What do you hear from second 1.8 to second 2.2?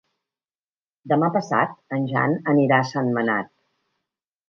en